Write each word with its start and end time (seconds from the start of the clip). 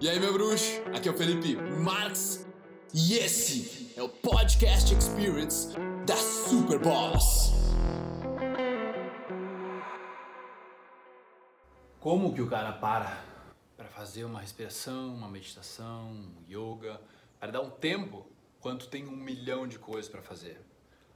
E 0.00 0.08
aí, 0.08 0.20
meu 0.20 0.32
bruxo? 0.32 0.80
Aqui 0.94 1.08
é 1.08 1.10
o 1.10 1.16
Felipe 1.16 1.56
Marx 1.56 2.46
e 2.94 3.14
esse 3.14 3.92
é 3.96 4.02
o 4.02 4.08
Podcast 4.08 4.94
Experience 4.94 5.74
da 6.06 6.14
Super 6.14 6.78
Boss. 6.78 7.52
Como 11.98 12.32
que 12.32 12.40
o 12.40 12.48
cara 12.48 12.74
para 12.74 13.24
para 13.76 13.88
fazer 13.88 14.22
uma 14.22 14.40
respiração, 14.40 15.12
uma 15.12 15.26
meditação, 15.26 16.12
um 16.12 16.44
yoga, 16.48 17.00
para 17.40 17.50
dar 17.50 17.60
um 17.60 17.70
tempo 17.70 18.24
quando 18.60 18.86
tem 18.86 19.04
um 19.04 19.16
milhão 19.16 19.66
de 19.66 19.80
coisas 19.80 20.08
para 20.08 20.22
fazer? 20.22 20.60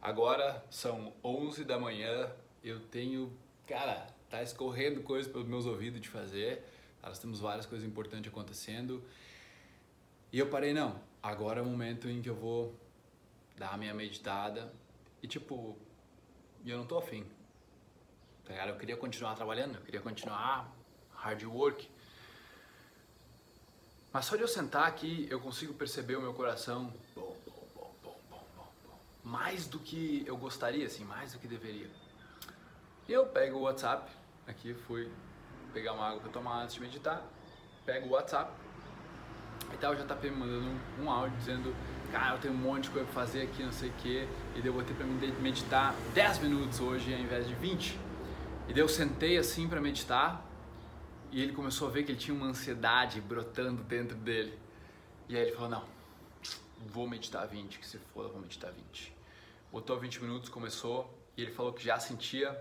Agora 0.00 0.64
são 0.70 1.12
11 1.22 1.64
da 1.64 1.78
manhã, 1.78 2.30
eu 2.64 2.80
tenho, 2.80 3.30
cara, 3.66 4.06
tá 4.30 4.42
escorrendo 4.42 5.02
coisas 5.02 5.30
pelos 5.30 5.46
meus 5.46 5.66
ouvidos 5.66 6.00
de 6.00 6.08
fazer 6.08 6.64
nós 7.02 7.18
temos 7.18 7.40
várias 7.40 7.66
coisas 7.66 7.86
importantes 7.86 8.30
acontecendo. 8.30 9.02
E 10.32 10.38
eu 10.38 10.48
parei, 10.48 10.72
não, 10.72 11.00
agora 11.22 11.60
é 11.60 11.62
o 11.62 11.66
momento 11.66 12.08
em 12.08 12.20
que 12.22 12.28
eu 12.28 12.34
vou 12.34 12.74
dar 13.56 13.70
a 13.70 13.76
minha 13.76 13.94
meditada. 13.94 14.72
E 15.22 15.26
tipo, 15.26 15.76
eu 16.64 16.78
não 16.78 16.86
tô 16.86 16.98
afim. 16.98 17.26
Tá? 18.44 18.66
Eu 18.66 18.76
queria 18.76 18.96
continuar 18.96 19.34
trabalhando, 19.34 19.76
eu 19.76 19.82
queria 19.82 20.00
continuar 20.00 20.70
hard 21.14 21.42
work. 21.44 21.88
Mas 24.12 24.24
só 24.24 24.36
de 24.36 24.42
eu 24.42 24.48
sentar 24.48 24.86
aqui, 24.86 25.26
eu 25.30 25.40
consigo 25.40 25.72
perceber 25.72 26.16
o 26.16 26.20
meu 26.20 26.34
coração 26.34 26.92
bom, 27.14 27.36
bom, 27.46 27.68
bom, 27.74 27.94
bom, 28.02 28.18
bom, 28.28 28.46
bom, 28.56 28.68
bom. 28.84 28.98
mais 29.22 29.66
do 29.66 29.78
que 29.78 30.24
eu 30.26 30.36
gostaria, 30.36 30.86
assim, 30.86 31.04
mais 31.04 31.32
do 31.32 31.38
que 31.38 31.46
deveria. 31.46 31.88
E 33.08 33.12
eu 33.12 33.26
pego 33.26 33.58
o 33.58 33.62
WhatsApp, 33.62 34.10
aqui 34.46 34.74
fui 34.74 35.10
pegar 35.70 35.92
uma 35.92 36.06
água 36.06 36.20
para 36.20 36.30
tomar 36.30 36.62
antes 36.62 36.74
de 36.74 36.80
meditar, 36.80 37.22
pego 37.84 38.08
o 38.08 38.10
WhatsApp 38.10 38.52
e 39.72 39.76
tal, 39.76 39.94
tá 39.96 40.16
me 40.16 40.30
mandando 40.30 40.80
um, 41.00 41.10
áudio 41.10 41.36
dizendo, 41.38 41.74
cara, 42.10 42.34
eu 42.34 42.40
tenho 42.40 42.54
um 42.54 42.56
monte 42.56 42.84
de 42.84 42.90
coisa 42.90 43.06
pra 43.06 43.14
fazer 43.14 43.42
aqui, 43.42 43.62
não 43.62 43.72
sei 43.72 43.90
o 43.90 43.92
que, 43.94 44.28
e 44.56 44.60
daí 44.60 44.66
eu 44.66 44.72
botei 44.72 44.94
pra 44.94 45.06
meditar 45.06 45.94
10 46.14 46.38
minutos 46.40 46.80
hoje 46.80 47.14
ao 47.14 47.20
invés 47.20 47.46
de 47.46 47.54
20. 47.54 47.98
E 48.68 48.72
daí 48.72 48.82
eu 48.82 48.88
sentei 48.88 49.38
assim 49.38 49.68
para 49.68 49.80
meditar 49.80 50.44
e 51.30 51.42
ele 51.42 51.52
começou 51.52 51.88
a 51.88 51.90
ver 51.90 52.02
que 52.02 52.12
ele 52.12 52.18
tinha 52.18 52.36
uma 52.36 52.46
ansiedade 52.46 53.20
brotando 53.20 53.82
dentro 53.84 54.16
dele. 54.16 54.58
E 55.28 55.36
aí 55.36 55.42
ele 55.42 55.52
falou, 55.52 55.68
não, 55.68 55.84
vou 56.86 57.08
meditar 57.08 57.46
20, 57.46 57.78
que 57.78 57.86
se 57.86 57.98
for, 57.98 58.28
vou 58.28 58.40
meditar 58.40 58.72
20. 58.72 59.14
Botou 59.70 59.98
20 59.98 60.22
minutos, 60.22 60.48
começou, 60.48 61.16
e 61.36 61.42
ele 61.42 61.52
falou 61.52 61.72
que 61.72 61.84
já 61.84 61.98
sentia 62.00 62.60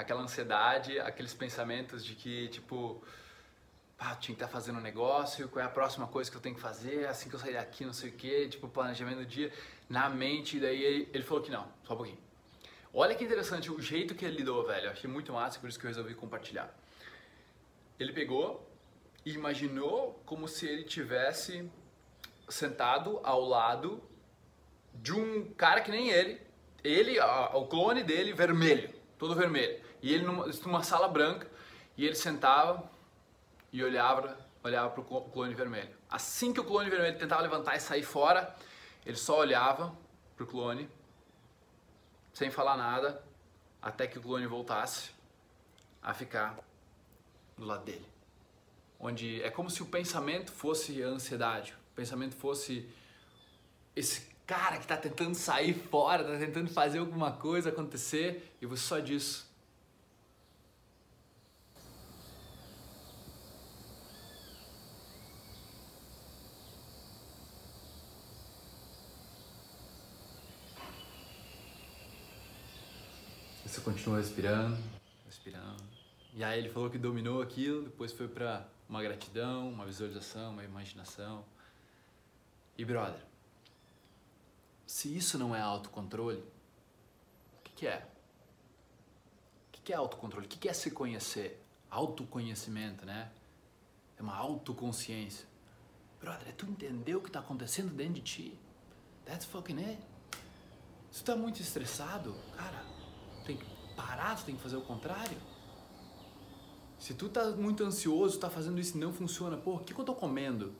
aquela 0.00 0.22
ansiedade, 0.22 0.98
aqueles 0.98 1.34
pensamentos 1.34 2.04
de 2.04 2.14
que, 2.14 2.48
tipo, 2.48 3.02
tinha 3.98 4.16
que 4.18 4.32
estar 4.32 4.46
tá 4.46 4.52
fazendo 4.52 4.78
um 4.78 4.82
negócio, 4.82 5.48
qual 5.48 5.62
é 5.62 5.66
a 5.66 5.70
próxima 5.70 6.06
coisa 6.06 6.30
que 6.30 6.36
eu 6.36 6.40
tenho 6.40 6.54
que 6.54 6.60
fazer, 6.60 7.06
assim 7.06 7.28
que 7.28 7.34
eu 7.34 7.40
sair 7.40 7.52
daqui, 7.52 7.84
não 7.84 7.92
sei 7.92 8.10
o 8.10 8.12
que, 8.12 8.48
tipo, 8.48 8.68
planejamento 8.68 9.18
do 9.18 9.26
dia, 9.26 9.52
na 9.88 10.08
mente, 10.08 10.58
daí 10.58 10.82
ele, 10.82 11.08
ele 11.12 11.24
falou 11.24 11.42
que 11.42 11.50
não, 11.50 11.68
só 11.84 11.94
um 11.94 11.96
pouquinho. 11.96 12.18
Olha 12.92 13.14
que 13.14 13.24
interessante 13.24 13.70
o 13.70 13.80
jeito 13.80 14.14
que 14.14 14.24
ele 14.24 14.38
lidou, 14.38 14.66
velho, 14.66 14.86
eu 14.86 14.90
achei 14.90 15.08
muito 15.08 15.32
massa, 15.32 15.60
por 15.60 15.68
isso 15.68 15.78
que 15.78 15.86
eu 15.86 15.88
resolvi 15.88 16.14
compartilhar. 16.14 16.74
Ele 17.98 18.12
pegou 18.12 18.66
e 19.24 19.32
imaginou 19.32 20.20
como 20.24 20.48
se 20.48 20.66
ele 20.66 20.82
tivesse 20.82 21.70
sentado 22.48 23.20
ao 23.22 23.42
lado 23.42 24.02
de 24.94 25.12
um 25.12 25.52
cara 25.54 25.82
que 25.82 25.90
nem 25.90 26.10
ele, 26.10 26.40
ele, 26.82 27.20
o 27.20 27.66
clone 27.66 28.02
dele, 28.02 28.32
vermelho, 28.32 28.90
todo 29.18 29.34
vermelho. 29.34 29.80
E 30.02 30.12
ele 30.12 30.24
numa, 30.24 30.46
numa 30.46 30.82
sala 30.82 31.08
branca, 31.08 31.46
e 31.96 32.06
ele 32.06 32.14
sentava 32.14 32.82
e 33.72 33.82
olhava, 33.82 34.38
olhava 34.62 34.90
para 34.90 35.00
o 35.00 35.30
clone 35.30 35.54
vermelho. 35.54 35.94
Assim 36.08 36.52
que 36.52 36.60
o 36.60 36.64
clone 36.64 36.90
vermelho 36.90 37.18
tentava 37.18 37.42
levantar 37.42 37.76
e 37.76 37.80
sair 37.80 38.02
fora, 38.02 38.54
ele 39.04 39.16
só 39.16 39.38
olhava 39.38 39.94
para 40.36 40.44
o 40.44 40.46
clone, 40.46 40.88
sem 42.32 42.50
falar 42.50 42.76
nada, 42.76 43.22
até 43.82 44.06
que 44.06 44.18
o 44.18 44.22
clone 44.22 44.46
voltasse 44.46 45.10
a 46.02 46.14
ficar 46.14 46.58
do 47.56 47.64
lado 47.64 47.84
dele. 47.84 48.06
Onde 48.98 49.42
é 49.42 49.50
como 49.50 49.70
se 49.70 49.82
o 49.82 49.86
pensamento 49.86 50.50
fosse 50.52 51.02
a 51.02 51.06
ansiedade, 51.06 51.74
o 51.92 51.96
pensamento 51.96 52.34
fosse 52.34 52.88
esse 53.94 54.28
cara 54.46 54.76
que 54.76 54.84
está 54.84 54.96
tentando 54.96 55.34
sair 55.34 55.74
fora, 55.74 56.22
está 56.22 56.44
tentando 56.44 56.70
fazer 56.70 56.98
alguma 56.98 57.32
coisa 57.32 57.68
acontecer, 57.68 58.54
e 58.60 58.66
você 58.66 58.82
só 58.82 58.98
diz: 58.98 59.49
Você 73.70 73.80
continua 73.82 74.18
respirando, 74.18 74.76
respirando. 75.24 75.80
E 76.34 76.42
aí 76.42 76.58
ele 76.58 76.68
falou 76.68 76.90
que 76.90 76.98
dominou 76.98 77.40
aquilo, 77.40 77.84
depois 77.84 78.10
foi 78.10 78.26
para 78.26 78.66
uma 78.88 79.00
gratidão, 79.00 79.68
uma 79.68 79.86
visualização, 79.86 80.50
uma 80.50 80.64
imaginação. 80.64 81.44
E 82.76 82.84
brother, 82.84 83.24
se 84.84 85.16
isso 85.16 85.38
não 85.38 85.54
é 85.54 85.60
autocontrole, 85.60 86.40
o 86.40 87.62
que, 87.62 87.70
que 87.76 87.86
é? 87.86 88.08
O 89.68 89.70
que, 89.70 89.80
que 89.82 89.92
é 89.92 89.96
autocontrole? 89.96 90.46
O 90.46 90.48
que, 90.48 90.58
que 90.58 90.68
é 90.68 90.72
se 90.72 90.90
conhecer? 90.90 91.64
Autoconhecimento, 91.88 93.06
né? 93.06 93.30
É 94.18 94.22
uma 94.22 94.34
autoconsciência. 94.34 95.46
Brother, 96.18 96.48
é 96.48 96.52
tu 96.52 96.66
entender 96.66 97.14
o 97.14 97.20
que 97.20 97.28
está 97.28 97.38
acontecendo 97.38 97.94
dentro 97.94 98.14
de 98.14 98.22
ti. 98.22 98.58
That's 99.24 99.44
fucking 99.44 99.78
it. 99.78 100.02
Se 101.12 101.22
tu 101.22 101.26
tá 101.26 101.36
muito 101.36 101.62
estressado, 101.62 102.34
cara, 102.56 102.99
tem 103.50 103.56
que 103.56 103.94
parar, 103.96 104.36
tu 104.36 104.44
tem 104.44 104.54
que 104.54 104.62
fazer 104.62 104.76
o 104.76 104.82
contrário. 104.82 105.36
Se 106.98 107.14
tu 107.14 107.28
tá 107.28 107.50
muito 107.50 107.82
ansioso, 107.82 108.38
tá 108.38 108.50
fazendo 108.50 108.78
isso 108.78 108.96
e 108.96 109.00
não 109.00 109.12
funciona, 109.12 109.56
pô, 109.56 109.76
o 109.76 109.78
que, 109.80 109.94
que 109.94 110.00
eu 110.00 110.04
tô 110.04 110.14
comendo? 110.14 110.74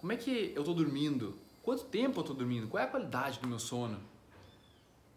Como 0.00 0.12
é 0.12 0.16
que 0.16 0.52
eu 0.56 0.64
tô 0.64 0.72
dormindo? 0.72 1.38
Quanto 1.62 1.84
tempo 1.84 2.20
eu 2.20 2.24
tô 2.24 2.32
dormindo? 2.32 2.66
Qual 2.66 2.82
é 2.82 2.86
a 2.86 2.90
qualidade 2.90 3.38
do 3.38 3.46
meu 3.46 3.58
sono? 3.58 4.00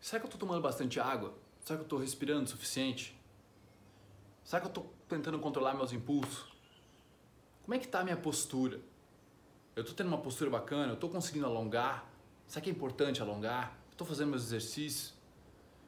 Será 0.01 0.19
que 0.19 0.27
eu 0.27 0.31
tô 0.31 0.37
tomando 0.37 0.61
bastante 0.61 0.99
água? 0.99 1.33
Será 1.61 1.79
que 1.79 1.85
eu 1.85 1.87
tô 1.87 1.97
respirando 1.97 2.43
o 2.43 2.47
suficiente? 2.47 3.17
Será 4.43 4.59
que 4.61 4.67
eu 4.67 4.71
tô 4.71 4.81
tentando 5.07 5.39
controlar 5.39 5.73
meus 5.73 5.93
impulsos? 5.93 6.53
Como 7.63 7.73
é 7.73 7.79
que 7.79 7.87
tá 7.87 8.01
a 8.01 8.03
minha 8.03 8.17
postura? 8.17 8.81
Eu 9.73 9.85
tô 9.85 9.93
tendo 9.93 10.07
uma 10.07 10.17
postura 10.17 10.49
bacana? 10.49 10.91
Eu 10.91 10.97
tô 10.97 11.07
conseguindo 11.07 11.45
alongar? 11.45 12.11
Será 12.45 12.61
que 12.61 12.69
é 12.69 12.73
importante 12.73 13.21
alongar? 13.21 13.79
Eu 13.91 13.95
tô 13.95 14.03
fazendo 14.03 14.31
meus 14.31 14.43
exercícios? 14.43 15.13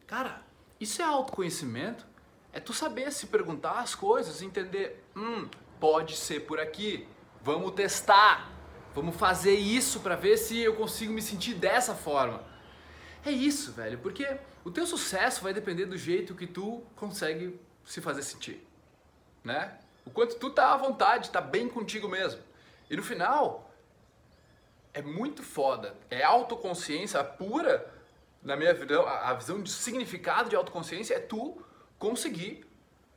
Cara, 0.08 0.42
isso 0.85 1.01
é 1.01 1.06
autoconhecimento. 1.06 2.06
É 2.53 2.59
tu 2.59 2.73
saber 2.73 3.12
se 3.12 3.28
perguntar 3.28 3.79
as 3.79 3.94
coisas, 3.94 4.41
entender, 4.41 5.03
hum, 5.16 5.50
pode 5.79 6.16
ser 6.16 6.41
por 6.41 6.59
aqui. 6.59 7.07
Vamos 7.41 7.72
testar. 7.73 8.51
Vamos 8.94 9.18
fazer 9.18 9.56
isso 9.56 10.00
para 10.00 10.16
ver 10.16 10.38
se 10.38 10.57
eu 10.57 10.75
consigo 10.75 11.12
me 11.12 11.22
sentir 11.22 11.56
dessa 11.56 11.94
forma. 11.94 12.41
É 13.25 13.31
isso, 13.31 13.72
velho, 13.74 13.97
porque 13.97 14.25
o 14.63 14.72
teu 14.72 14.85
sucesso 14.85 15.41
vai 15.44 15.53
depender 15.53 15.85
do 15.85 15.97
jeito 15.97 16.35
que 16.35 16.47
tu 16.47 16.81
consegue 16.95 17.59
se 17.84 18.00
fazer 18.00 18.22
sentir, 18.22 18.66
né? 19.44 19.78
O 20.06 20.12
quanto 20.12 20.35
tu 20.35 20.50
tá 20.50 20.74
à 20.74 20.78
vontade, 20.78 21.31
tá 21.31 21.41
bem 21.41 21.68
contigo 21.68 22.07
mesmo. 22.07 22.41
E 22.90 22.95
no 22.95 23.03
final, 23.03 23.72
é 24.94 25.01
muito 25.01 25.41
foda. 25.41 25.95
É 26.09 26.24
autoconsciência 26.24 27.24
pura 27.24 27.91
na 28.45 28.56
minha 28.56 28.73
visão, 28.75 29.07
a 29.07 29.33
visão 29.33 29.59
de 29.61 29.72
significado 29.72 30.50
de 30.50 30.56
autoconsciência 30.56 31.16
é 31.16 31.19
tu 31.19 31.59
conseguir 31.97 32.63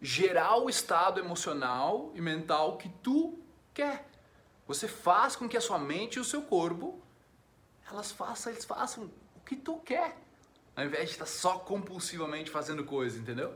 gerar 0.00 0.56
o 0.56 0.70
estado 0.70 1.20
emocional 1.20 2.10
e 2.14 2.20
mental 2.20 2.78
que 2.78 2.88
tu 3.02 3.38
quer. 3.74 4.08
Você 4.66 4.88
faz 4.88 5.36
com 5.36 5.46
que 5.46 5.56
a 5.56 5.60
sua 5.60 5.78
mente 5.78 6.16
e 6.16 6.20
o 6.20 6.24
seu 6.24 6.42
corpo 6.42 7.02
elas 7.90 8.10
façam, 8.10 8.52
eles 8.52 8.64
façam 8.64 9.04
o 9.36 9.40
que 9.40 9.54
tu 9.54 9.78
quer, 9.80 10.16
ao 10.74 10.84
invés 10.84 11.06
de 11.06 11.12
estar 11.12 11.26
só 11.26 11.58
compulsivamente 11.58 12.50
fazendo 12.50 12.82
coisas, 12.84 13.20
entendeu? 13.20 13.54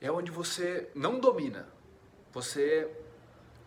É 0.00 0.10
onde 0.10 0.30
você 0.30 0.88
não 0.94 1.18
domina. 1.18 1.68
Você 2.32 2.88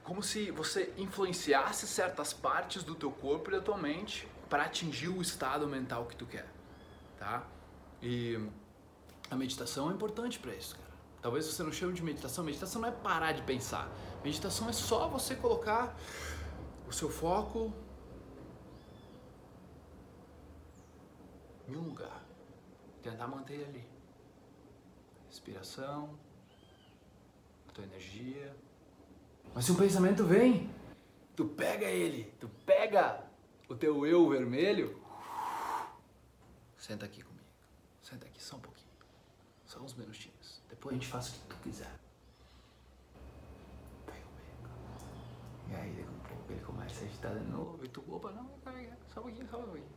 como 0.03 0.23
se 0.23 0.51
você 0.51 0.93
influenciasse 0.97 1.85
certas 1.85 2.31
partes 2.31 2.81
do 2.81 2.95
teu 2.95 3.11
corpo 3.11 3.49
e 3.49 3.55
da 3.55 3.61
tua 3.61 3.77
mente 3.77 4.27
para 4.51 4.65
atingir 4.65 5.07
o 5.07 5.21
estado 5.21 5.65
mental 5.65 6.05
que 6.05 6.15
tu 6.17 6.25
quer, 6.25 6.45
tá? 7.17 7.47
E 8.03 8.37
a 9.29 9.35
meditação 9.37 9.89
é 9.89 9.93
importante 9.93 10.37
para 10.37 10.53
isso, 10.53 10.75
cara. 10.75 10.91
Talvez 11.21 11.45
você 11.45 11.63
não 11.63 11.71
chame 11.71 11.93
de 11.93 12.03
meditação. 12.03 12.43
Meditação 12.43 12.81
não 12.81 12.89
é 12.89 12.91
parar 12.91 13.31
de 13.31 13.41
pensar. 13.43 13.89
Meditação 14.21 14.67
é 14.67 14.73
só 14.73 15.07
você 15.07 15.37
colocar 15.37 15.95
o 16.85 16.91
seu 16.91 17.09
foco 17.09 17.73
em 21.69 21.77
um 21.77 21.83
lugar. 21.83 22.21
Tentar 23.01 23.27
manter 23.27 23.53
ele 23.53 23.63
ali. 23.63 23.87
Respiração, 25.29 26.19
a 27.69 27.71
tua 27.71 27.85
energia, 27.85 28.53
Mas 29.55 29.63
se 29.63 29.71
um 29.71 29.75
pensamento 29.75 30.25
vem, 30.25 30.69
tu 31.37 31.45
pega 31.45 31.85
ele, 31.85 32.33
tu 32.37 32.49
pega 32.65 33.30
o 33.71 33.75
teu 33.75 34.05
eu 34.05 34.29
vermelho. 34.29 35.01
Senta 36.77 37.05
aqui 37.05 37.23
comigo. 37.23 37.47
Senta 38.01 38.27
aqui 38.27 38.43
só 38.43 38.57
um 38.57 38.59
pouquinho. 38.59 38.91
Só 39.65 39.79
uns 39.79 39.93
minutinhos. 39.93 40.61
Depois 40.69 40.93
a 40.93 40.99
gente 40.99 41.07
faz 41.07 41.29
o 41.29 41.31
que 41.31 41.39
tu 41.47 41.55
quiser. 41.57 41.99
Pega 44.05 44.19
o 44.19 44.31
beco. 44.31 44.69
E 45.69 45.75
aí, 45.75 45.93
daqui 45.93 46.09
a 46.09 46.27
pouco 46.27 46.51
ele 46.51 46.61
começa 46.61 47.01
a 47.01 47.07
agitar 47.07 47.33
de 47.33 47.45
novo. 47.45 47.85
E 47.85 47.87
tu, 47.87 48.03
opa, 48.13 48.31
não, 48.31 48.49
só 49.13 49.21
um 49.21 49.23
pouquinho, 49.23 49.49
só 49.49 49.57
um 49.57 49.63
pouquinho. 49.63 49.89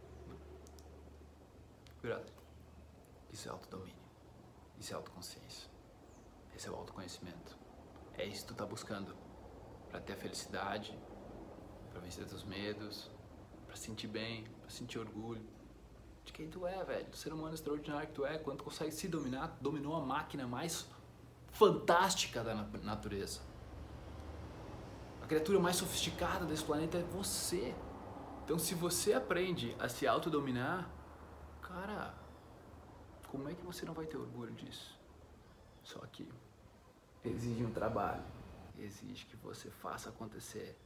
Brother, 2.00 2.32
isso 3.32 3.48
é 3.48 3.50
autodomínio. 3.50 4.04
Isso 4.78 4.92
é 4.92 4.96
autoconsciência. 4.96 5.68
Esse 6.54 6.68
é 6.68 6.70
o 6.70 6.76
autoconhecimento. 6.76 7.58
É 8.16 8.24
isso 8.24 8.42
que 8.42 8.52
tu 8.52 8.54
tá 8.54 8.66
buscando. 8.66 9.16
Pra 9.88 10.00
ter 10.00 10.12
a 10.12 10.16
felicidade, 10.16 10.96
pra 11.90 12.00
vencer 12.00 12.26
teus 12.26 12.44
medos, 12.44 13.10
pra 13.74 13.76
sentir 13.76 14.06
bem, 14.06 14.44
pra 14.60 14.70
sentir 14.70 15.00
orgulho. 15.00 15.42
De 16.24 16.32
quem 16.32 16.48
tu 16.48 16.64
é, 16.64 16.82
velho. 16.84 17.06
Do 17.10 17.16
ser 17.16 17.32
humano 17.32 17.54
extraordinário 17.54 18.06
que 18.06 18.14
tu 18.14 18.24
é. 18.24 18.38
Quando 18.38 18.58
tu 18.58 18.64
consegue 18.64 18.92
se 18.92 19.08
dominar, 19.08 19.58
dominou 19.60 19.96
a 19.96 20.00
máquina 20.00 20.46
mais 20.46 20.88
fantástica 21.50 22.42
da 22.42 22.54
natureza. 22.54 23.40
A 25.20 25.26
criatura 25.26 25.58
mais 25.58 25.76
sofisticada 25.76 26.46
desse 26.46 26.62
planeta 26.62 26.98
é 26.98 27.02
você. 27.02 27.74
Então, 28.44 28.58
se 28.58 28.74
você 28.74 29.12
aprende 29.12 29.74
a 29.80 29.88
se 29.88 30.06
autodominar, 30.06 30.88
cara, 31.60 32.14
como 33.28 33.48
é 33.48 33.54
que 33.54 33.64
você 33.64 33.84
não 33.84 33.94
vai 33.94 34.06
ter 34.06 34.16
orgulho 34.16 34.52
disso? 34.52 34.96
Só 35.82 35.98
que 36.06 36.28
exige 37.24 37.64
um 37.64 37.72
trabalho, 37.72 38.22
exige 38.78 39.26
que 39.26 39.36
você 39.36 39.68
faça 39.70 40.10
acontecer 40.10 40.78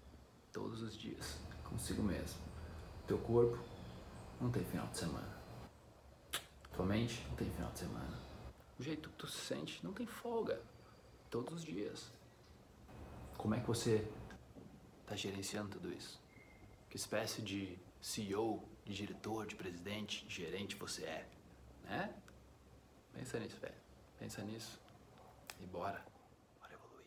todos 0.53 0.83
os 0.83 0.97
dias, 0.97 1.39
consigo 1.65 2.03
mesmo. 2.03 2.58
Teu 3.09 3.19
corpo 3.21 3.59
não 4.39 4.51
tem 4.51 4.63
final 4.67 4.87
de 4.89 4.99
semana. 4.99 5.35
Tua 6.75 6.85
mente 6.85 7.25
não 7.31 7.37
tem 7.37 7.51
final 7.51 7.73
de 7.73 7.79
semana. 7.79 8.19
O 8.79 8.83
jeito 8.83 9.09
que 9.09 9.17
tu 9.17 9.27
se 9.27 9.39
sente 9.39 9.83
não 9.83 9.95
tem 9.95 10.07
folga. 10.07 10.61
Todos 11.31 11.55
os 11.55 11.65
dias. 11.65 12.13
Como 13.39 13.55
é 13.55 13.61
que 13.61 13.67
você 13.67 14.07
está 15.01 15.17
gerenciando 15.17 15.71
tudo 15.71 15.91
isso? 15.91 16.21
Que 16.91 16.99
espécie 16.99 17.41
de 17.41 17.79
CEO, 17.99 18.63
de 18.85 18.93
diretor, 18.93 19.47
de 19.47 19.55
presidente, 19.55 20.27
de 20.27 20.35
gerente 20.35 20.77
você 20.77 21.05
é? 21.05 21.29
Né? 21.85 22.15
Pensa 23.15 23.39
nisso, 23.39 23.57
velho. 23.59 23.75
Pensa 24.19 24.43
nisso. 24.43 24.79
E 25.63 25.67
bora. 25.67 26.05
Bora 26.61 26.75
evoluir. 26.75 27.07